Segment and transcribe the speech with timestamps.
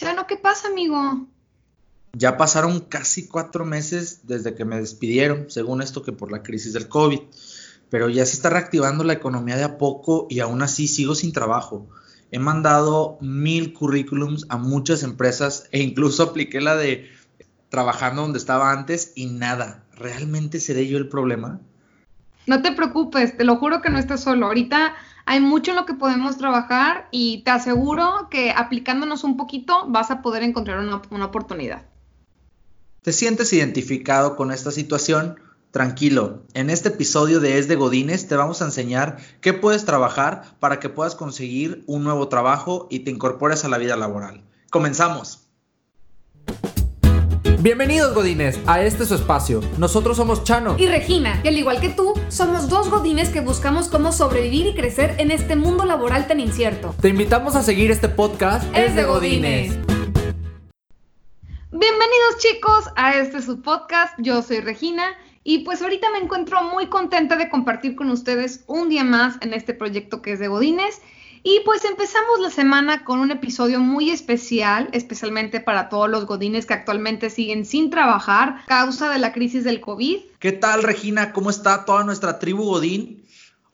[0.00, 1.26] Chano, ¿qué pasa, amigo?
[2.14, 6.72] Ya pasaron casi cuatro meses desde que me despidieron, según esto que por la crisis
[6.72, 7.20] del COVID,
[7.90, 11.34] pero ya se está reactivando la economía de a poco y aún así sigo sin
[11.34, 11.86] trabajo.
[12.30, 17.10] He mandado mil currículums a muchas empresas e incluso apliqué la de
[17.68, 19.84] trabajando donde estaba antes y nada.
[19.96, 21.60] ¿Realmente seré yo el problema?
[22.46, 24.46] No te preocupes, te lo juro que no estás solo.
[24.46, 24.94] Ahorita
[25.30, 30.10] hay mucho en lo que podemos trabajar y te aseguro que aplicándonos un poquito vas
[30.10, 31.82] a poder encontrar una, oportunidad.
[33.02, 35.38] ¿Te sientes identificado con esta situación?
[35.70, 40.56] Tranquilo, en este episodio de Es de Godines te vamos a enseñar qué puedes trabajar
[40.58, 44.42] para que puedas conseguir un nuevo trabajo y te incorpores a la vida laboral.
[44.68, 45.49] Comenzamos.
[47.62, 49.60] Bienvenidos Godines a este su espacio.
[49.76, 53.88] Nosotros somos Chano y Regina, y al igual que tú, somos dos Godines que buscamos
[53.88, 56.94] cómo sobrevivir y crecer en este mundo laboral tan incierto.
[57.02, 59.76] Te invitamos a seguir este podcast Es de Godines.
[61.70, 64.14] Bienvenidos chicos a este su podcast.
[64.16, 65.04] Yo soy Regina
[65.44, 69.52] y pues ahorita me encuentro muy contenta de compartir con ustedes un día más en
[69.52, 71.02] este proyecto que es de Godines.
[71.42, 76.66] Y pues empezamos la semana con un episodio muy especial, especialmente para todos los godines
[76.66, 80.18] que actualmente siguen sin trabajar a causa de la crisis del COVID.
[80.38, 81.32] ¿Qué tal Regina?
[81.32, 83.24] ¿Cómo está toda nuestra tribu godín?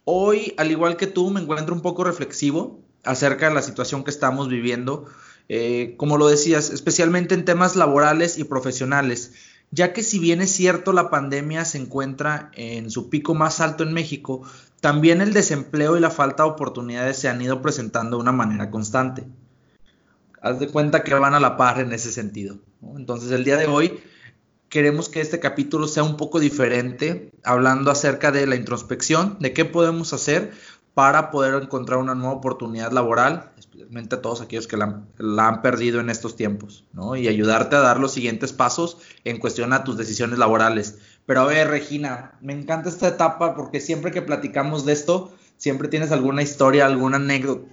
[0.04, 4.12] Hoy, al igual que tú, me encuentro un poco reflexivo acerca de la situación que
[4.12, 5.06] estamos viviendo,
[5.48, 9.32] eh, como lo decías, especialmente en temas laborales y profesionales
[9.76, 13.84] ya que si bien es cierto la pandemia se encuentra en su pico más alto
[13.84, 14.42] en México,
[14.80, 18.70] también el desempleo y la falta de oportunidades se han ido presentando de una manera
[18.70, 19.24] constante.
[20.40, 22.56] Haz de cuenta que van a la par en ese sentido.
[22.96, 24.00] Entonces el día de hoy
[24.70, 29.66] queremos que este capítulo sea un poco diferente, hablando acerca de la introspección, de qué
[29.66, 30.52] podemos hacer
[30.94, 36.10] para poder encontrar una nueva oportunidad laboral, a todos aquellos que la, han perdido en
[36.10, 37.16] estos tiempos, ¿no?
[37.16, 40.98] Y ayudarte a dar los siguientes pasos en cuestión a tus decisiones laborales.
[41.26, 45.88] Pero a ver, Regina, me encanta esta etapa porque siempre que platicamos de esto, siempre
[45.88, 47.66] tienes alguna historia, alguna anécdota.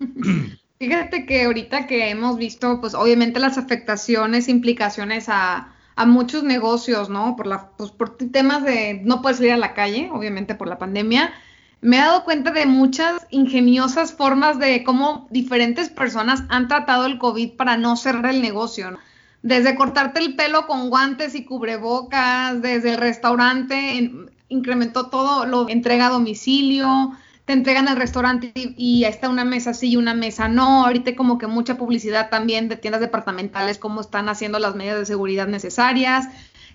[0.78, 7.08] Fíjate que ahorita que hemos visto, pues obviamente las afectaciones, implicaciones a, a muchos negocios,
[7.08, 7.36] ¿no?
[7.36, 10.78] Por, la, pues, por temas de no puedes salir a la calle, obviamente por la
[10.78, 11.32] pandemia
[11.80, 17.18] me he dado cuenta de muchas ingeniosas formas de cómo diferentes personas han tratado el
[17.18, 18.98] COVID para no cerrar el negocio.
[19.42, 24.10] Desde cortarte el pelo con guantes y cubrebocas, desde el restaurante,
[24.48, 27.12] incrementó todo, lo entrega a domicilio,
[27.44, 30.86] te entregan al restaurante y, y está una mesa sí y una mesa no.
[30.86, 35.06] Ahorita como que mucha publicidad también de tiendas departamentales, cómo están haciendo las medidas de
[35.06, 36.28] seguridad necesarias.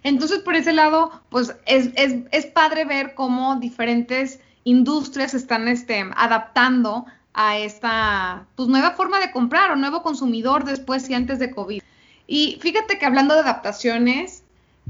[0.03, 6.05] Entonces, por ese lado, pues es, es, es padre ver cómo diferentes industrias están este,
[6.15, 11.51] adaptando a esta pues, nueva forma de comprar o nuevo consumidor después y antes de
[11.51, 11.81] COVID.
[12.27, 14.43] Y fíjate que hablando de adaptaciones,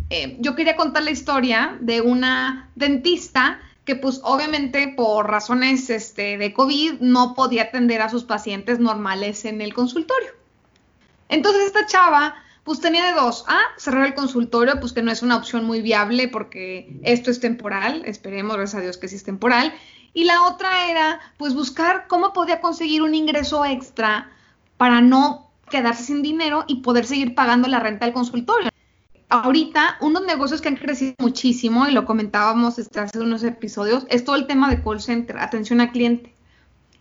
[0.10, 6.38] eh, yo quería contar la historia de una dentista que pues obviamente por razones este,
[6.38, 10.32] de COVID no podía atender a sus pacientes normales en el consultorio.
[11.28, 12.36] Entonces esta chava
[12.70, 13.46] pues tenía de dos.
[13.48, 17.40] A, cerrar el consultorio, pues que no es una opción muy viable porque esto es
[17.40, 19.74] temporal, esperemos, gracias a Dios que sí es temporal.
[20.14, 24.30] Y la otra era, pues buscar cómo podía conseguir un ingreso extra
[24.78, 28.70] para no quedarse sin dinero y poder seguir pagando la renta del consultorio.
[29.30, 34.24] Ahorita, unos negocios que han crecido muchísimo, y lo comentábamos este, hace unos episodios, es
[34.24, 36.36] todo el tema de call center, atención al cliente.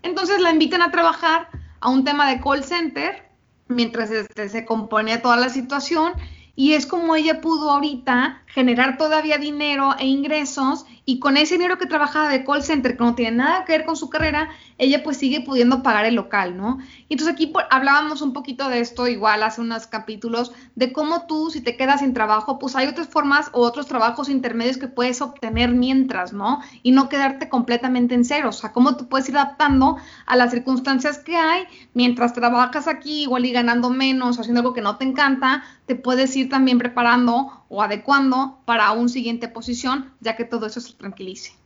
[0.02, 3.27] Entonces la invitan a trabajar a un tema de call center
[3.68, 6.12] mientras este, se compone toda la situación
[6.56, 11.78] y es como ella pudo ahorita generar todavía dinero e ingresos y con ese dinero
[11.78, 15.02] que trabajaba de call center que no tiene nada que ver con su carrera, ella
[15.02, 16.78] pues sigue pudiendo pagar el local, ¿no?
[17.08, 21.50] Y entonces aquí hablábamos un poquito de esto igual hace unos capítulos, de cómo tú
[21.50, 25.20] si te quedas sin trabajo, pues hay otras formas o otros trabajos intermedios que puedes
[25.20, 26.60] obtener mientras, ¿no?
[26.82, 29.96] Y no quedarte completamente en cero, o sea, cómo tú puedes ir adaptando
[30.26, 31.64] a las circunstancias que hay
[31.94, 36.34] mientras trabajas aquí igual y ganando menos, haciendo algo que no te encanta, te puedes
[36.36, 41.57] ir también preparando o adecuando para un siguiente posición, ya que todo eso se tranquilice.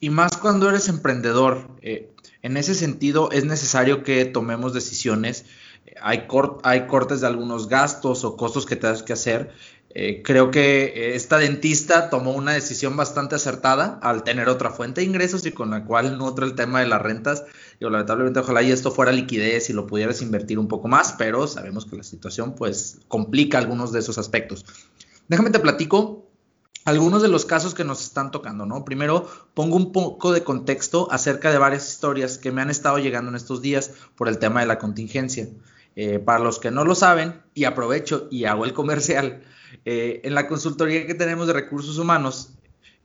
[0.00, 1.68] Y más cuando eres emprendedor.
[1.82, 2.12] Eh,
[2.42, 5.46] en ese sentido, es necesario que tomemos decisiones.
[6.02, 9.52] Hay, cortes de algunos gastos o costos que tengas que hacer.
[9.98, 15.06] Eh, creo que esta dentista tomó una decisión bastante acertada al tener otra fuente de
[15.06, 17.44] ingresos y con la cual nutre el tema de las rentas.
[17.80, 21.46] Yo lamentablemente ojalá y esto fuera liquidez y lo pudieras invertir un poco más, pero
[21.46, 24.66] sabemos que la situación pues complica algunos de esos aspectos.
[25.28, 26.25] Déjame te platico
[26.86, 28.84] algunos de los casos que nos están tocando, ¿no?
[28.84, 33.28] Primero, pongo un poco de contexto acerca de varias historias que me han estado llegando
[33.28, 35.48] en estos días por el tema de la contingencia.
[35.96, 39.42] Eh, para los que no lo saben, y aprovecho y hago el comercial,
[39.84, 42.52] eh, en la consultoría que tenemos de recursos humanos,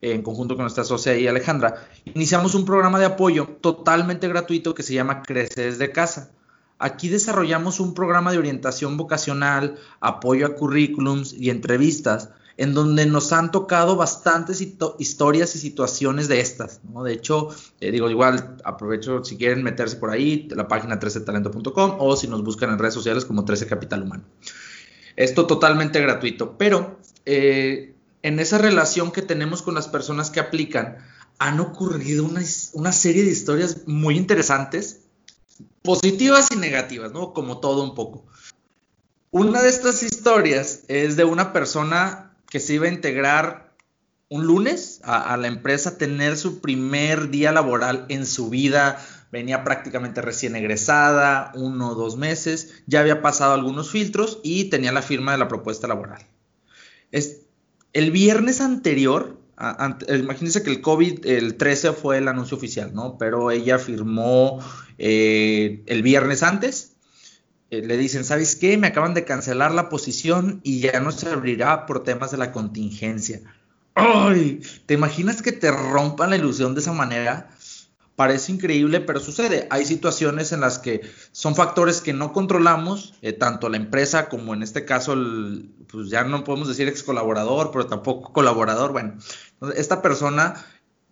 [0.02, 4.84] en conjunto con nuestra socia y Alejandra, iniciamos un programa de apoyo totalmente gratuito que
[4.84, 6.32] se llama Crece desde casa.
[6.78, 13.32] Aquí desarrollamos un programa de orientación vocacional, apoyo a currículums y entrevistas, en donde nos
[13.34, 14.62] han tocado bastantes
[15.00, 16.82] historias y situaciones de estas.
[16.84, 17.04] ¿no?
[17.04, 17.50] De hecho,
[17.80, 22.44] eh, digo, igual aprovecho si quieren meterse por ahí, la página 13talento.com o si nos
[22.44, 24.24] buscan en redes sociales como 13 Capital Humano.
[25.16, 30.98] Esto totalmente gratuito, pero eh, en esa relación que tenemos con las personas que aplican,
[31.40, 32.42] han ocurrido una,
[32.74, 35.02] una serie de historias muy interesantes
[35.82, 37.34] positivas y negativas, ¿no?
[37.34, 38.26] Como todo un poco.
[39.32, 43.72] Una de estas historias es de una persona que se iba a integrar
[44.28, 49.04] un lunes a, la empresa, tener su primer día laboral en su vida.
[49.32, 54.92] Venía prácticamente recién egresada, uno o dos meses, ya había pasado algunos filtros y tenía
[54.92, 56.26] la firma de la propuesta laboral.
[57.12, 57.42] Es,
[57.94, 59.38] el viernes anterior,
[60.10, 63.18] imagínense que el COVID, el 13 fue el anuncio oficial, ¿no?
[63.18, 64.60] Pero ella firmó
[64.98, 66.91] eh, el viernes antes.
[67.72, 68.78] Eh, le dicen, ¿sabes qué?
[68.78, 72.52] Me acaban de cancelar la posición y ya no se abrirá por temas de la
[72.52, 73.42] contingencia.
[73.96, 74.62] ¡Ay!
[74.86, 77.50] ¿Te imaginas que te rompan la ilusión de esa manera?
[78.18, 79.68] Parece increíble, pero sucede.
[79.70, 81.00] Hay situaciones en las que
[81.32, 85.16] son factores que no controlamos, eh, tanto la empresa como en este caso,
[85.88, 88.92] pues ya no podemos decir ex colaborador, pero tampoco colaborador.
[88.92, 89.18] Bueno,
[89.78, 90.56] esta persona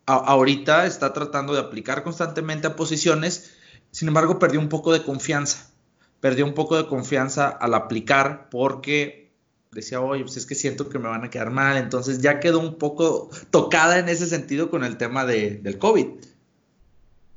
[0.05, 3.51] ahorita está tratando de aplicar constantemente a posiciones,
[3.91, 5.69] sin embargo perdió un poco de confianza.
[6.19, 9.31] Perdió un poco de confianza al aplicar porque
[9.71, 11.77] decía, oye, pues es que siento que me van a quedar mal.
[11.77, 16.07] Entonces ya quedó un poco tocada en ese sentido con el tema del COVID.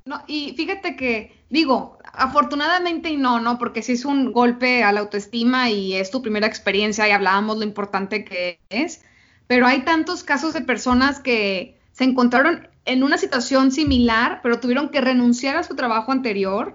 [0.04, 3.58] No, y fíjate que, digo, afortunadamente y no, ¿no?
[3.58, 7.58] Porque si es un golpe a la autoestima y es tu primera experiencia y hablábamos
[7.58, 9.02] lo importante que es,
[9.46, 14.88] pero hay tantos casos de personas que se encontraron en una situación similar, pero tuvieron
[14.88, 16.74] que renunciar a su trabajo anterior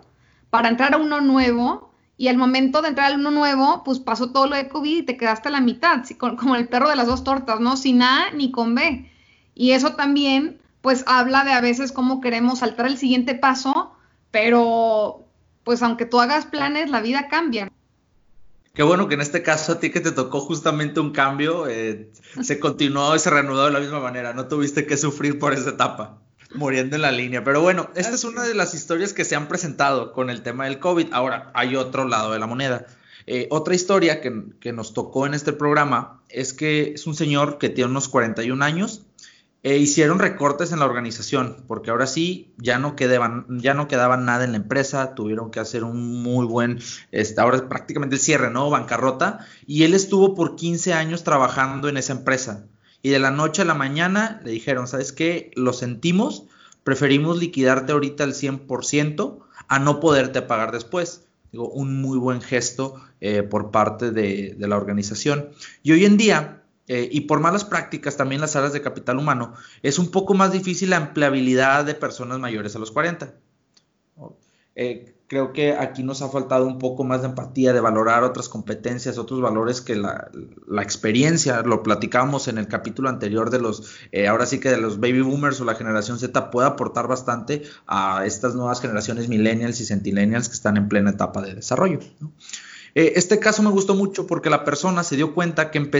[0.49, 4.31] para entrar a uno nuevo y al momento de entrar a uno nuevo, pues pasó
[4.31, 7.05] todo lo de COVID y te quedaste a la mitad, como el perro de las
[7.05, 7.77] dos tortas, ¿no?
[7.77, 9.09] Sin A ni con B.
[9.53, 13.91] Y eso también pues habla de a veces cómo queremos saltar el siguiente paso,
[14.31, 15.25] pero
[15.63, 17.71] pues aunque tú hagas planes, la vida cambia.
[18.73, 22.11] Qué bueno que en este caso a ti que te tocó justamente un cambio, eh,
[22.41, 25.71] se continuó y se reanudó de la misma manera, no tuviste que sufrir por esa
[25.71, 26.19] etapa,
[26.55, 27.43] muriendo en la línea.
[27.43, 30.65] Pero bueno, esta es una de las historias que se han presentado con el tema
[30.65, 31.07] del COVID.
[31.11, 32.85] Ahora, hay otro lado de la moneda.
[33.25, 37.57] Eh, otra historia que, que, nos tocó en este programa es que es un señor
[37.57, 39.07] que tiene unos 41 años,
[39.63, 44.15] e hicieron recortes en la organización, porque ahora sí ya no quedaban, ya no quedaba
[44.15, 46.79] nada en la empresa, tuvieron que hacer un muy buen,
[47.11, 48.69] este, ahora es prácticamente el cierre, ¿no?
[48.69, 52.67] Bancarrota, y él estuvo por 15 años trabajando en esa empresa.
[53.01, 55.51] Y de la noche a la mañana le dijeron, ¿sabes qué?
[55.55, 56.45] Lo sentimos,
[56.83, 61.27] preferimos liquidarte ahorita al 100% a no poderte pagar después.
[61.51, 65.49] Digo, un muy buen gesto eh, por parte de, la organización.
[65.83, 69.53] Y hoy en día, eh, y por malas prácticas también las áreas de capital humano,
[69.81, 73.33] es un poco más difícil la empleabilidad de personas mayores a los 40.
[74.75, 78.47] Eh, creo que aquí nos ha faltado un poco más de empatía, de valorar otras
[78.47, 80.29] competencias, otros valores que la,
[80.81, 84.99] experiencia, lo platicábamos en el capítulo anterior de los, eh, ahora sí que de los
[84.99, 89.85] baby boomers o la generación Z puede aportar bastante a estas nuevas generaciones millennials y
[89.85, 91.99] centennials que están en plena etapa de desarrollo.
[92.95, 95.91] este caso me gustó mucho porque la persona se dio cuenta que,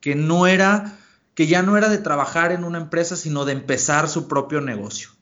[0.00, 0.98] que no era,
[1.34, 5.13] que ya no era de trabajar en una empresa, sino de empezar su propio negocio.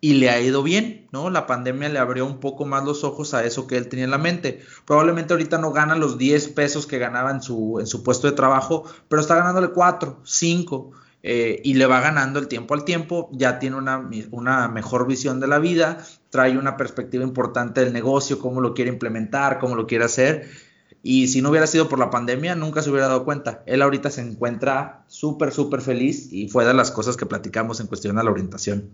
[0.00, 1.28] Y le ha ido bien, ¿no?
[1.28, 4.12] La pandemia le abrió un poco más los ojos a eso que él tenía en
[4.12, 4.60] la mente.
[4.84, 8.34] Probablemente ahorita no gana los 10 pesos que ganaba en su, en su puesto de
[8.34, 10.92] trabajo, pero está ganándole 4, 5.
[11.24, 15.40] Eh, y le va ganando el tiempo al tiempo, ya tiene una, una, mejor visión
[15.40, 15.98] de la vida,
[16.30, 20.48] trae una perspectiva importante del negocio, cómo lo quiere implementar, cómo lo quiere hacer,
[21.02, 23.62] y si no hubiera sido por la pandemia, nunca se hubiera dado cuenta.
[23.66, 27.86] Él ahorita se encuentra súper, súper feliz y fue de las cosas que platicamos en
[27.86, 28.90] cuestión de la orientación.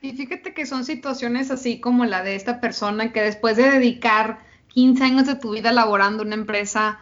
[0.00, 4.40] Y fíjate que son situaciones así como la de esta persona que después de dedicar
[4.68, 7.00] 15 años de tu vida laborando en una empresa,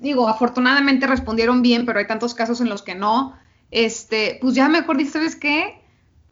[0.00, 3.36] digo, afortunadamente respondieron bien, pero hay tantos casos en los que no,
[3.70, 5.82] este, pues ya mejor dices, ¿sabes qué?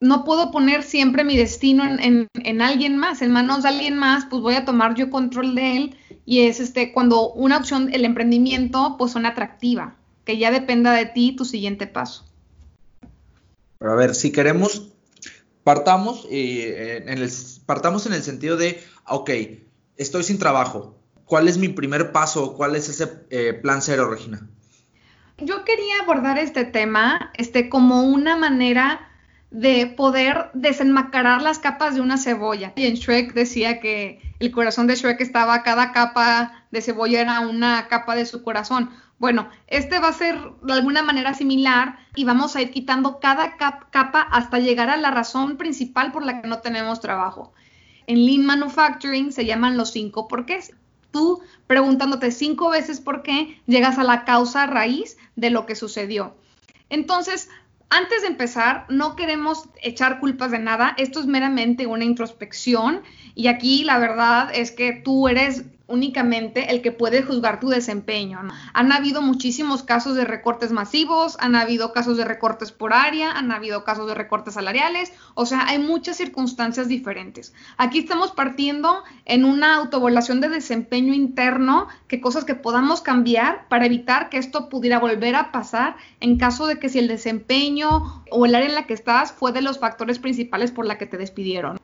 [0.00, 4.42] no puedo poner siempre mi destino en, alguien más, en manos de alguien más, pues
[4.42, 8.96] voy a tomar yo control de él y es este cuando una opción, el emprendimiento,
[8.98, 12.24] pues suena atractiva, que ya dependa de ti tu siguiente paso.
[13.78, 14.88] Pero a ver, si queremos,
[15.64, 17.30] partamos, eh, en el,
[17.66, 19.30] partamos en el sentido de, ok,
[19.96, 22.54] estoy sin trabajo, ¿cuál es mi primer paso?
[22.54, 24.48] ¿Cuál es ese eh, plan cero, Regina?
[25.38, 29.06] Yo quería abordar este tema este, como una manera
[29.50, 32.72] de poder desenmascarar las capas de una cebolla.
[32.76, 37.40] Y en Shrek decía que el corazón de Shrek estaba, cada capa de cebolla era
[37.40, 38.90] una capa de su corazón.
[39.20, 43.58] Bueno, este va a ser de alguna manera similar y vamos a ir quitando cada
[43.58, 47.52] capa hasta llegar a la razón principal por la que no tenemos trabajo.
[48.06, 50.72] En Lean Manufacturing se llaman los cinco porqués.
[51.10, 56.34] Tú preguntándote cinco veces por qué, llegas a la causa raíz de lo que sucedió.
[56.88, 57.50] Entonces,
[57.90, 63.02] antes de empezar, no queremos echar culpas de nada, esto es meramente una introspección
[63.34, 68.40] y aquí la verdad es que tú eres únicamente el que puede juzgar tu desempeño.
[68.72, 73.52] Han habido muchísimos casos de recortes masivos, han habido casos de recortes por área, han
[73.52, 77.52] habido casos de recortes salariales, o sea, hay muchas circunstancias diferentes.
[77.76, 83.86] Aquí estamos partiendo en una autoevaluación de desempeño interno, que cosas que podamos cambiar para
[83.86, 88.46] evitar que esto pudiera volver a pasar en caso de que si el desempeño o
[88.46, 91.18] el área en la que estás fue de los factores principales por la que te
[91.18, 91.78] despidieron.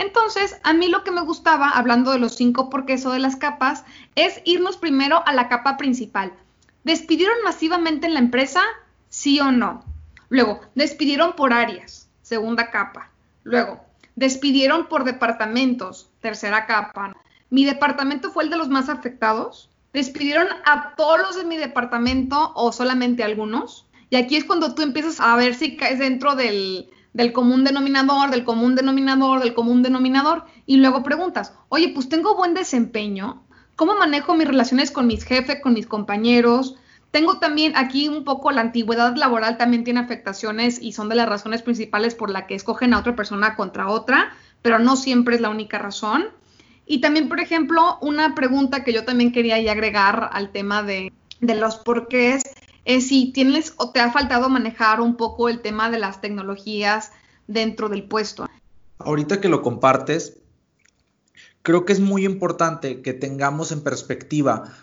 [0.00, 3.36] Entonces, a mí lo que me gustaba, hablando de los cinco porqués o de las
[3.36, 6.32] capas, es irnos primero a la capa principal.
[6.84, 8.62] ¿Despidieron masivamente en la empresa?
[9.10, 9.84] Sí o no.
[10.30, 13.10] Luego, despidieron por áreas, segunda capa.
[13.42, 13.84] Luego,
[14.16, 17.14] despidieron por departamentos, tercera capa.
[17.50, 19.68] ¿Mi departamento fue el de los más afectados?
[19.92, 23.86] ¿Despidieron a todos los de mi departamento o solamente a algunos?
[24.08, 28.30] Y aquí es cuando tú empiezas a ver si caes dentro del, del común denominador,
[28.30, 33.42] del común denominador, del común denominador, y luego preguntas, oye, pues tengo buen desempeño,
[33.76, 36.76] ¿cómo manejo mis relaciones con mis jefes, con mis compañeros?
[37.10, 41.28] Tengo también aquí un poco la antigüedad laboral también tiene afectaciones y son de las
[41.28, 45.40] razones principales por la que escogen a otra persona contra otra, pero no siempre es
[45.40, 46.28] la única razón.
[46.86, 51.54] Y también, por ejemplo, una pregunta que yo también quería agregar al tema de, de
[51.54, 52.42] los porqués
[52.96, 57.12] es si tienes o te ha faltado manejar un poco el tema de las tecnologías
[57.46, 58.48] dentro del puesto.
[58.98, 60.38] Ahorita que lo compartes,
[61.62, 64.74] creo que es muy importante que tengamos en perspectiva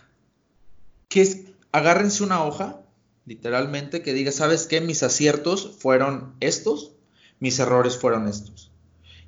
[1.10, 1.42] que es,
[1.74, 2.82] agárrense una hoja,
[3.26, 4.80] literalmente, que diga, ¿sabes qué?
[4.80, 6.94] Mis aciertos fueron estos,
[7.40, 8.72] mis errores fueron estos.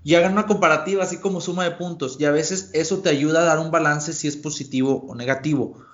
[0.04, 2.16] Y hagan una comparativa así como suma de puntos.
[2.20, 5.86] Y a veces eso te ayuda a dar un balance si es positivo o negativo.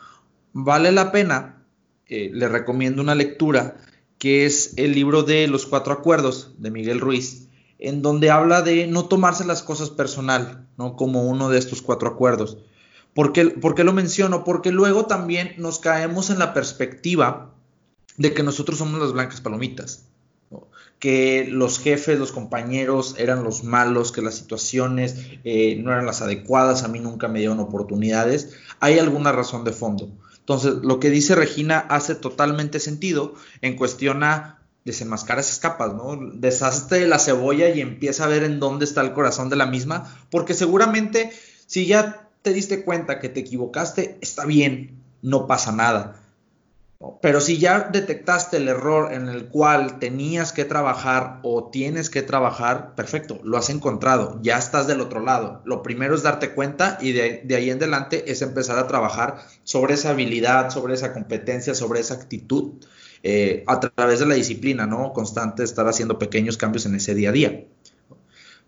[0.54, 1.55] Vale la pena
[2.08, 3.78] eh, le recomiendo una lectura
[4.18, 7.48] que es el libro de los cuatro acuerdos de Miguel Ruiz,
[7.80, 10.96] en donde habla de no tomarse las cosas personal, ¿no?
[10.96, 12.58] Como uno de estos cuatro acuerdos.
[13.16, 14.44] ¿Por qué, lo menciono?
[14.44, 17.54] Porque luego también nos caemos en la perspectiva
[18.18, 20.06] de que nosotros somos las blancas palomitas,
[21.00, 26.22] que los jefes, los compañeros eran los malos, que las situaciones eh, no eran las
[26.22, 28.54] adecuadas, a mí nunca me dieron oportunidades.
[28.82, 30.10] Hay alguna razón de fondo.
[30.46, 36.20] Entonces, lo que dice Regina hace totalmente sentido en cuestión a desenmascarar esas capas, ¿no?
[36.36, 40.16] Deshazte la cebolla y empieza a ver en dónde está el corazón de la misma,
[40.30, 41.32] porque seguramente
[41.66, 46.22] si ya te diste cuenta que te equivocaste, está bien, no pasa nada.
[47.22, 52.22] Pero si ya detectaste el error en el cual tenías que trabajar o tienes que
[52.22, 55.62] trabajar, perfecto, lo has encontrado, ya estás del otro lado.
[55.66, 59.96] Lo primero es darte cuenta y de, ahí en adelante es empezar a trabajar sobre
[59.96, 62.76] esa habilidad, sobre esa competencia, sobre esa actitud,
[63.24, 65.12] eh, a través de la disciplina, ¿no?
[65.12, 67.66] Constante, estar haciendo pequeños cambios en ese día a día.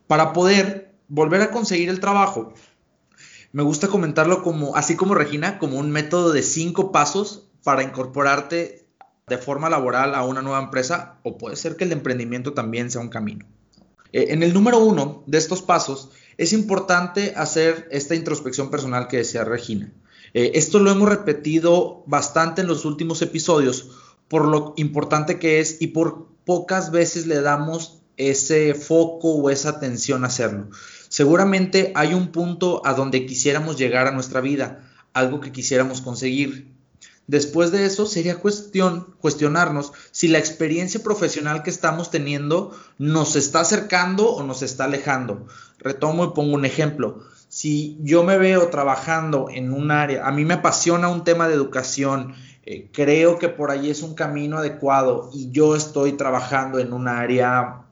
[0.07, 2.53] Para poder volver a conseguir el trabajo,
[3.53, 8.87] me gusta comentarlo como, así como Regina, como un método de cinco pasos para incorporarte
[9.27, 13.01] de forma laboral a una nueva empresa o puede ser que el emprendimiento también sea
[13.01, 13.45] un camino.
[14.13, 19.17] Eh, en el número uno de estos pasos es importante hacer esta introspección personal que
[19.17, 19.91] decía Regina.
[20.33, 23.89] Eh, esto lo hemos repetido bastante en los últimos episodios
[24.27, 29.69] por lo importante que es y por pocas veces le damos ese foco o esa
[29.69, 30.69] atención a hacerlo.
[31.09, 36.76] Seguramente hay un punto a donde quisiéramos llegar a nuestra vida, algo que quisiéramos conseguir,
[37.27, 43.59] Después de eso sería cuestión cuestionarnos si la experiencia profesional que estamos teniendo nos está
[43.59, 45.45] acercando o nos está alejando.
[45.77, 47.19] Retomo y pongo un ejemplo.
[47.49, 51.55] Si yo me veo trabajando en un área, a mí me apasiona un tema de
[51.55, 56.93] educación, eh, creo que por ahí es un camino adecuado y yo estoy trabajando en
[56.93, 57.86] un área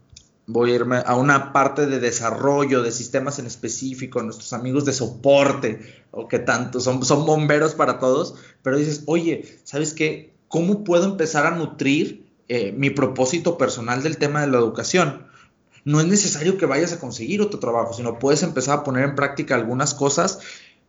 [0.48, 4.94] voy a irme a una parte de desarrollo de sistemas en específico, nuestros amigos de
[4.94, 10.34] soporte, o que tanto, son, son bomberos para todos, pero dices, oye, ¿sabes qué?
[10.48, 15.26] ¿Cómo puedo empezar a nutrir eh, mi propósito personal del tema de la educación?
[15.84, 19.16] No es necesario que vayas a conseguir otro trabajo, sino puedes empezar a poner en
[19.16, 20.40] práctica algunas cosas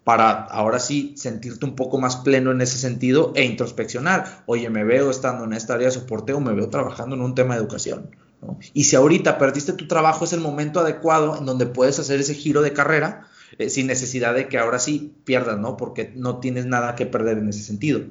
[0.04, 4.44] para ahora sí sentirte un poco más pleno en ese sentido e introspeccionar.
[4.46, 7.34] Oye, me veo estando en esta área de soporte o me veo trabajando en un
[7.34, 8.10] tema de educación.
[8.72, 12.34] Y si ahorita perdiste tu trabajo, es el momento adecuado en donde puedes hacer ese
[12.34, 13.28] giro de carrera
[13.58, 15.76] eh, sin necesidad de que ahora sí pierdas, ¿no?
[15.76, 18.02] Porque no tienes nada que perder en ese sentido.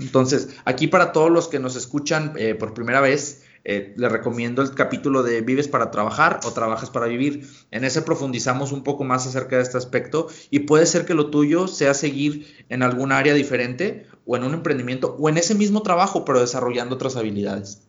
[0.00, 4.60] Entonces, aquí para todos los que nos escuchan eh, por primera vez, eh, les recomiendo
[4.62, 7.48] el capítulo de Vives para trabajar o Trabajas para vivir.
[7.70, 11.30] En ese profundizamos un poco más acerca de este aspecto y puede ser que lo
[11.30, 15.82] tuyo sea seguir en algún área diferente o en un emprendimiento o en ese mismo
[15.82, 17.82] trabajo, pero desarrollando otras habilidades.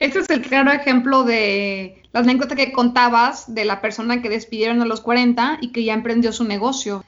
[0.00, 4.80] Este es el claro ejemplo de la anécdota que contabas de la persona que despidieron
[4.80, 7.04] a los 40 y que ya emprendió su negocio.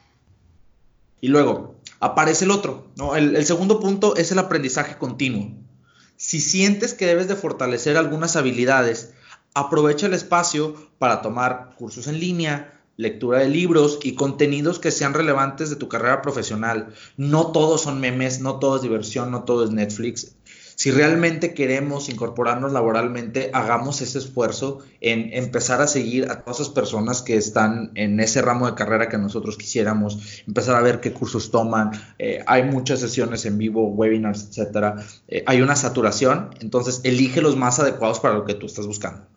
[1.19, 3.15] Y luego aparece el otro, ¿no?
[3.15, 5.51] el segundo punto es el aprendizaje continuo.
[6.17, 9.13] Si sientes que debes de fortalecer algunas habilidades,
[9.55, 15.15] aprovecha el espacio para tomar cursos en línea, lectura de libros y contenidos que sean
[15.15, 16.93] relevantes de tu carrera profesional.
[17.17, 20.35] No todos son memes, no todo es diversión, no todo es Netflix
[20.75, 26.73] si realmente queremos incorporarnos laboralmente, hagamos ese esfuerzo en empezar a seguir a todas esas
[26.73, 31.13] personas que están en ese ramo de carrera que nosotros quisiéramos, empezar a ver qué
[31.13, 31.91] cursos toman.
[32.17, 34.95] Eh, hay muchas sesiones en vivo, webinars, etcétera.
[35.27, 39.27] Eh, hay una saturación, entonces elige los más adecuados para lo que tú estás buscando.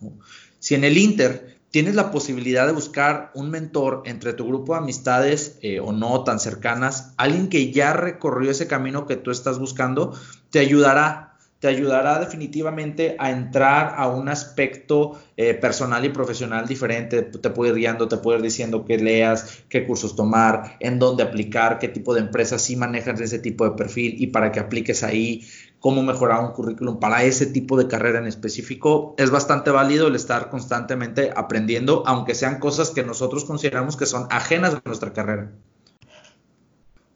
[0.58, 4.78] Si en el Inter tienes la posibilidad de buscar un mentor entre tu grupo de
[4.78, 9.58] amistades eh, o no tan cercanas, alguien que ya recorrió ese camino que tú estás
[9.58, 10.14] buscando,
[10.50, 11.25] te ayudará
[11.66, 17.22] te ayudará definitivamente a entrar a un aspecto eh, personal y profesional diferente.
[17.22, 21.24] Te puede ir guiando, te puede ir diciendo qué leas, qué cursos tomar, en dónde
[21.24, 25.02] aplicar, qué tipo de empresas sí manejan ese tipo de perfil y para que apliques
[25.02, 25.44] ahí,
[25.80, 29.16] cómo mejorar un currículum para ese tipo de carrera en específico.
[29.18, 34.28] Es bastante válido el estar constantemente aprendiendo, aunque sean cosas que nosotros consideramos que son
[34.30, 35.50] ajenas a nuestra carrera.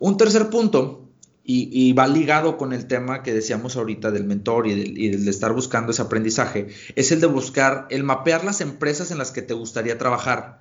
[0.00, 1.09] Un tercer punto
[1.52, 5.52] y, va ligado con el tema que decíamos ahorita del mentor y del, de estar
[5.52, 9.54] buscando ese aprendizaje, es el de buscar, el mapear las empresas en las que te
[9.54, 10.60] gustaría trabajar.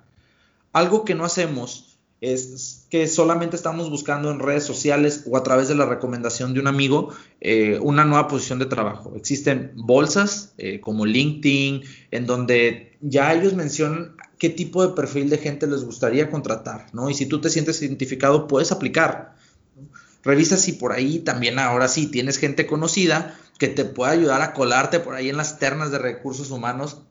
[0.72, 5.68] Algo que no hacemos es que solamente estamos buscando en redes sociales o a través
[5.68, 9.14] de la recomendación de un amigo eh, una nueva posición de trabajo.
[9.16, 15.38] Existen bolsas eh, como LinkedIn, en donde ya ellos mencionan qué tipo de perfil de
[15.38, 17.08] gente les gustaría contratar, ¿no?
[17.08, 19.39] Y si tú te sientes identificado, puedes aplicar.
[20.22, 24.52] Revisa si por ahí también ahora sí tienes gente conocida que te pueda ayudar a
[24.52, 27.02] colarte por ahí en las ternas de recursos humanos,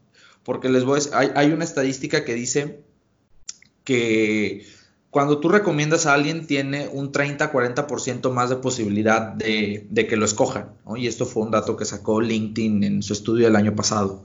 [0.43, 2.83] porque les voy a hay, hay una estadística que dice
[3.83, 4.65] que
[5.09, 10.25] cuando tú recomiendas a alguien tiene un 30-40% más de posibilidad de, de, que lo
[10.25, 10.73] escojan.
[10.95, 14.23] Y esto fue un dato que sacó LinkedIn en su estudio del año pasado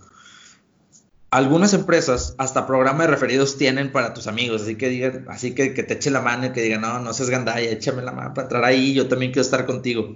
[1.35, 5.75] algunas empresas hasta programa de referidos tienen para tus amigos, así que digan, así que,
[5.75, 8.33] que te eche la mano y que digan, no, no seas gandaya, échame la mano
[8.35, 10.15] para entrar ahí, yo también quiero estar contigo.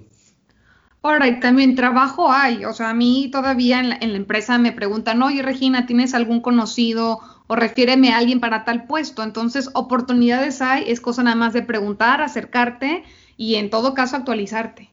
[1.02, 4.58] Ahora, y también trabajo hay, o sea, a mí todavía en la, en la, empresa
[4.58, 9.24] me preguntan, oye Regina, ¿tienes algún conocido o refiéreme a alguien para tal puesto?
[9.24, 13.02] Entonces, oportunidades hay, es cosa nada más de preguntar, acercarte
[13.36, 14.92] y en todo caso actualizarte.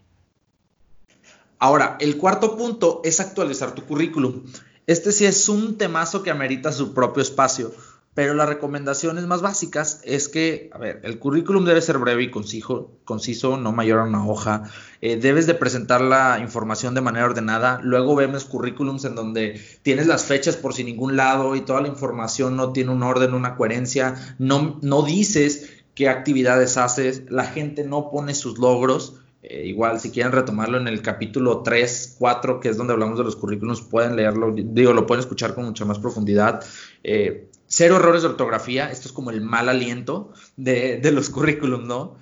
[1.59, 4.41] Ahora, el cuarto punto es actualizar tu currículum.
[4.87, 7.73] Este sí es un temazo que amerita su propio espacio,
[8.13, 12.31] pero las recomendaciones más básicas es que, a ver, el currículum debe ser breve y
[12.31, 14.63] conciso, conciso no mayor a una hoja.
[15.01, 17.79] Eh, debes de presentar la información de manera ordenada.
[17.81, 21.87] Luego vemos currículums en donde tienes las fechas por sin ningún lado y toda la
[21.87, 24.35] información no tiene un orden, una coherencia.
[24.37, 27.23] No, no dices qué actividades haces.
[27.29, 29.15] La gente no pone sus logros.
[29.47, 33.23] Eh, igual, si quieren retomarlo en el capítulo 3, 4, que es donde hablamos de
[33.23, 36.65] los currículums, pueden leerlo, digo, lo pueden escuchar con mucha más profundidad.
[37.03, 42.17] Eh, cero errores de ortografía, esto es como el mal aliento de, los currículums, ¿no?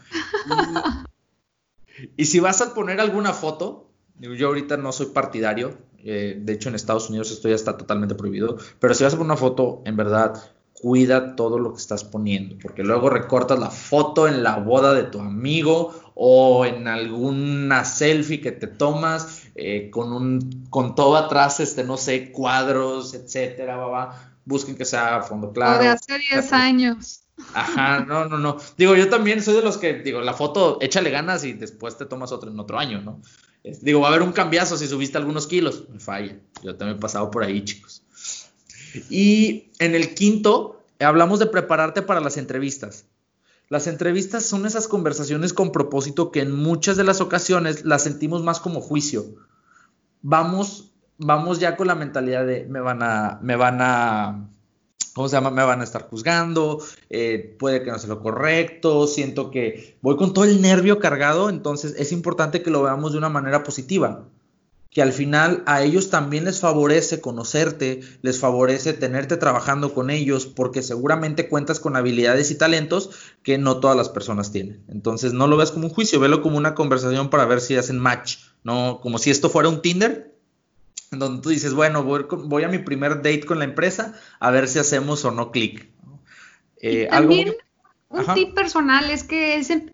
[2.17, 6.67] Y, si vas a poner alguna foto, yo ahorita no soy partidario, eh, de hecho
[6.67, 9.81] en Estados Unidos esto ya está totalmente prohibido, pero si vas a poner una foto,
[9.85, 10.41] en verdad,
[10.83, 15.03] cuida todo lo que estás poniendo, porque luego recortas la foto en la boda de
[15.03, 21.61] tu amigo o en alguna selfie que te tomas eh, con un con todo atrás,
[21.61, 25.79] este, no sé, cuadros, etcétera, va, busquen que sea fondo claro.
[25.79, 27.21] O de hace 10 años.
[27.53, 28.57] Ajá, no, no, no.
[28.77, 32.05] Digo, yo también soy de los que, digo, la foto, échale ganas y después te
[32.05, 33.21] tomas otro en otro año, ¿no?
[33.81, 35.85] digo, va a haber un cambiazo si subiste algunos kilos.
[35.89, 36.37] Me falla.
[36.61, 38.02] Yo también he pasado por ahí, chicos.
[39.09, 43.05] Y en el quinto, hablamos de prepararte para las entrevistas.
[43.69, 48.43] Las entrevistas son esas conversaciones con propósito que en muchas de las ocasiones las sentimos
[48.43, 49.25] más como juicio.
[50.21, 54.49] Vamos, vamos ya con la mentalidad de me van a, me van a,
[55.13, 55.49] ¿cómo se llama?
[55.49, 60.17] Me van a estar juzgando, eh, puede que no sea lo correcto, siento que voy
[60.17, 64.25] con todo el nervio cargado, entonces es importante que lo veamos de una manera positiva,
[64.93, 70.45] que al final a ellos también les favorece conocerte, les favorece tenerte trabajando con ellos,
[70.45, 73.09] porque seguramente cuentas con habilidades y talentos
[73.41, 74.83] que no todas las personas tienen.
[74.87, 77.97] Entonces no lo veas como un juicio, velo como una conversación para ver si hacen
[77.97, 80.35] match, no como si esto fuera un Tinder,
[81.09, 84.77] donde tú dices, bueno, voy, a mi primer date con la empresa a ver si
[84.77, 85.89] hacemos o no clic.
[86.81, 87.53] Eh, también
[88.09, 89.89] un tip personal es que es eh,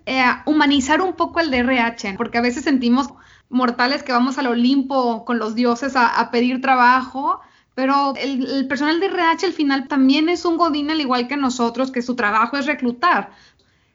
[0.45, 3.07] humanizar un poco el DRH, porque a veces sentimos
[3.49, 7.41] mortales que vamos al Olimpo con los dioses a, pedir trabajo,
[7.75, 11.91] pero el, personal de RH al final también es un godín al igual que nosotros,
[11.91, 13.31] que su trabajo es reclutar.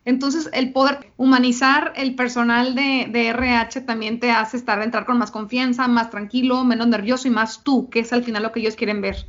[0.05, 5.31] Entonces, el poder humanizar el personal de, RH también te hace estar, entrar con más
[5.31, 8.77] confianza, más tranquilo, menos nervioso y más tú, que es al final lo que ellos
[8.77, 9.27] quieren ver.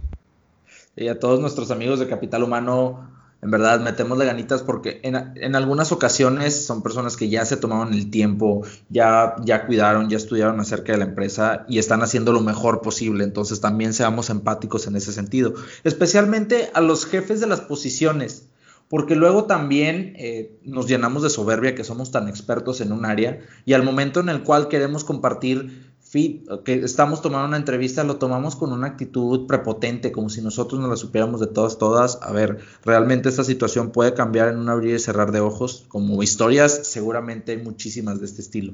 [0.97, 3.14] Y a todos nuestros amigos de Capital Humano,
[3.45, 8.09] en verdad, metemos ganitas porque en, algunas ocasiones son personas que ya se tomaron el
[8.09, 12.81] tiempo, ya, ya cuidaron, ya estudiaron acerca de la empresa y están haciendo lo mejor
[12.81, 13.23] posible.
[13.23, 15.53] Entonces, también seamos empáticos en ese sentido.
[15.83, 18.47] Especialmente a los jefes de las posiciones
[18.89, 23.41] porque luego también eh, nos llenamos de soberbia que somos tan expertos en un área
[23.65, 28.55] y al momento en el cual queremos compartir que estamos tomando una entrevista, lo tomamos
[28.55, 32.19] con una actitud prepotente, como si nosotros no la supiéramos de todas, todas.
[32.21, 36.23] A ver, realmente esta situación puede cambiar en un abrir y cerrar de ojos, como
[36.23, 38.73] historias, seguramente hay muchísimas de este estilo.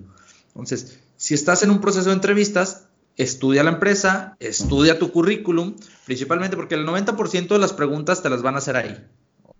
[0.50, 6.56] Entonces, si estás en un proceso de entrevistas, estudia la empresa, estudia tu currículum, principalmente
[6.56, 9.04] porque el 90% de las preguntas te las van a hacer ahí.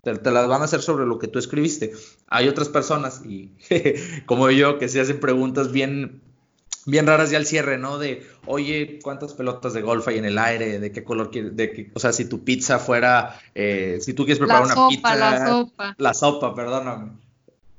[0.02, 1.92] Te, las van a hacer sobre lo que tú escribiste.
[2.28, 3.52] Hay otras personas, y
[4.26, 6.20] como yo, que se hacen preguntas bien,
[6.86, 7.98] bien raras ya al cierre, ¿no?
[7.98, 10.78] De, oye, ¿cuántas pelotas de golf hay en el aire?
[10.78, 11.56] ¿De qué color quieres?
[11.56, 15.16] De qué, o sea, si tu pizza fuera, eh, si tú quieres preparar una pizza.
[15.16, 15.94] La sopa.
[15.98, 17.12] La sopa, perdóname.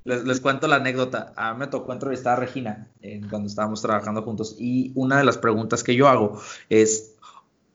[0.05, 1.33] Les, cuento la anécdota.
[1.35, 2.87] A mí me tocó entrevistar a Regina
[3.29, 7.15] cuando estábamos trabajando juntos y una de las preguntas que yo hago es,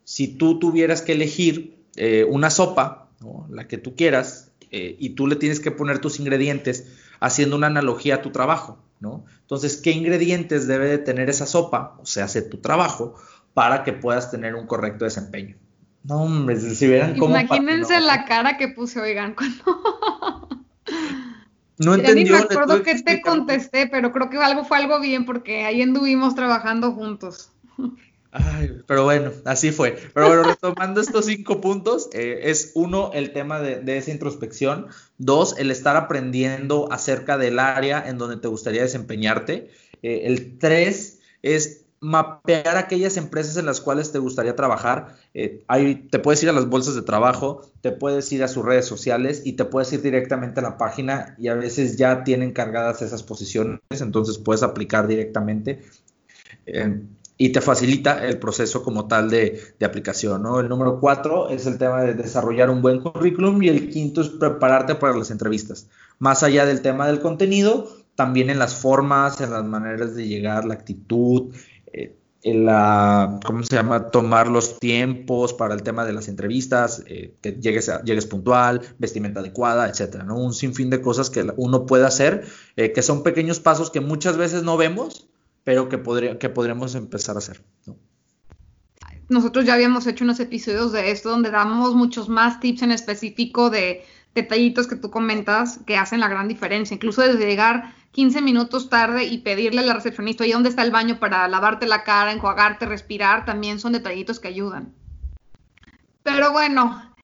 [0.05, 3.09] si tú tuvieras que elegir eh, una sopa,
[3.51, 6.87] la que tú quieras, eh, y tú le tienes que poner tus ingredientes
[7.21, 9.25] haciendo una analogía a tu trabajo, ¿no?
[9.49, 13.15] Entonces, ¿qué ingredientes debe de tener esa sopa, o sea, hace tu trabajo,
[13.55, 15.57] para que puedas tener un correcto desempeño?
[16.05, 17.31] No, hombre, si vieran cómo...
[17.31, 20.49] Imagínense la cara que puse, oigan, cuando...
[21.79, 22.27] No entendí.
[22.27, 26.35] me acuerdo que te contesté, pero creo que algo fue algo bien porque ahí anduvimos
[26.35, 27.51] trabajando juntos.
[28.31, 29.97] Ay, pero bueno, así fue.
[30.13, 34.89] Pero bueno, retomando estos cinco puntos, eh, es uno, el tema de, esa introspección.
[35.17, 39.71] Dos, el estar aprendiendo acerca del área en donde te gustaría desempeñarte.
[40.03, 45.17] Eh, el tres es mapear aquellas empresas en las cuales te gustaría trabajar.
[45.33, 45.65] Eh,
[46.11, 49.43] te puedes ir a las bolsas de trabajo, te puedes ir a sus redes sociales
[49.45, 53.23] y te puedes ir directamente a la página y a veces ya tienen cargadas esas
[53.23, 55.83] posiciones, entonces puedes aplicar directamente
[57.41, 60.43] y te facilita el proceso como tal de, aplicación.
[60.43, 60.59] ¿no?
[60.59, 64.29] El número cuatro es el tema de desarrollar un buen currículum y el quinto es
[64.29, 65.87] prepararte para las entrevistas.
[66.19, 70.65] Más allá del tema del contenido, también en las formas, en las maneras de llegar,
[70.65, 71.55] la actitud,
[71.93, 74.11] eh, la, ¿cómo se llama?
[74.11, 79.39] Tomar los tiempos para el tema de las entrevistas, eh, que llegues, llegues puntual, vestimenta
[79.41, 80.37] adecuada, etcétera, ¿no?
[80.37, 82.45] Un sinfín de cosas que uno puede hacer,
[82.77, 85.29] eh, que son pequeños pasos que muchas veces no vemos,
[85.69, 87.63] pero que, podría, que podríamos empezar a hacer.
[89.29, 93.69] Nosotros ya habíamos hecho unos episodios de esto donde damos muchos más tips en específico
[93.69, 94.03] de
[94.35, 99.25] detallitos que tú comentas que hacen la gran diferencia, incluso desde llegar 15 minutos tarde
[99.25, 102.87] y pedirle a la recepcionista, oye, ¿dónde está el baño para lavarte la cara, enjuagarte,
[102.87, 103.45] respirar?
[103.45, 104.95] También son detallitos que ayudan.
[106.23, 107.15] Pero bueno,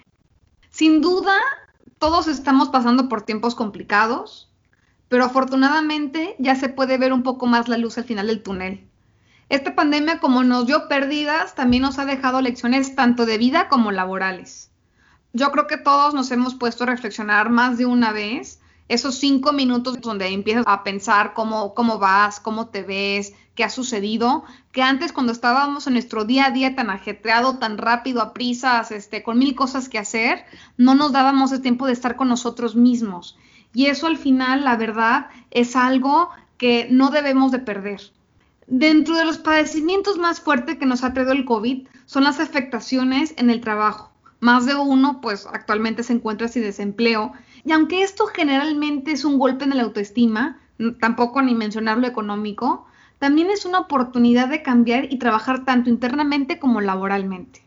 [0.69, 1.39] sin duda,
[1.99, 4.54] todos estamos pasando por tiempos complicados
[5.09, 8.89] pero afortunadamente ya se puede ver un poco más la luz al final del túnel.
[9.49, 13.93] Esta pandemia, como nos dio pérdidas, también nos ha dejado lecciones tanto de vida como
[13.93, 14.71] laborales.
[15.33, 19.53] Yo creo que todos nos hemos puesto a reflexionar más de una vez esos cinco
[19.53, 24.83] minutos donde empiezas a pensar cómo, cómo vas, cómo te ves, qué ha sucedido, que
[24.83, 29.23] antes cuando estábamos en nuestro día a día tan ajetreado, tan rápido, a prisas, este,
[29.23, 30.45] con mil cosas que hacer,
[30.77, 33.39] no nos dábamos el tiempo de estar con nosotros mismos.
[33.75, 38.01] Y eso al final, la verdad, es algo que no debemos de perder.
[38.67, 43.35] Dentro de los padecimientos más fuertes que nos ha traído el COVID son las afectaciones
[43.37, 44.11] en el trabajo.
[44.41, 47.33] Más de uno, pues actualmente se encuentra sin desempleo.
[47.65, 50.59] Y aunque esto generalmente es un golpe en la autoestima,
[51.01, 52.87] tampoco ni mencionar lo económico,
[53.19, 57.63] también es una oportunidad de cambiar y trabajar tanto internamente como laboralmente.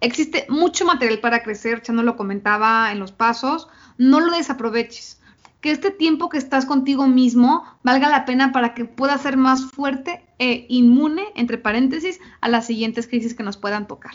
[0.00, 5.20] Existe mucho material para crecer, ya no lo comentaba en los pasos, no lo desaproveches.
[5.64, 9.64] Que este tiempo que estás contigo mismo valga la pena para que puedas ser más
[9.64, 14.12] fuerte e inmune, entre paréntesis, a las siguientes crisis que nos puedan tocar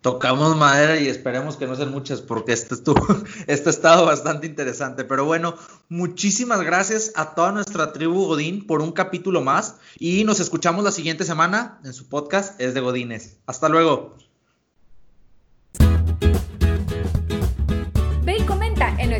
[0.00, 3.00] tocamos madera y esperemos que no sean muchas porque este, estuvo,
[3.46, 5.04] este estado bastante interesante.
[5.04, 5.54] Pero bueno,
[5.88, 10.90] muchísimas gracias a toda nuestra tribu Godín por un capítulo más y nos escuchamos la
[10.90, 13.38] siguiente semana en su podcast Es de Godines.
[13.46, 14.16] Hasta luego.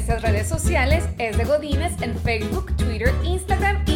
[0.06, 3.93] Nuestras redes sociales Es de Godines en Facebook, Twitter, Instagram y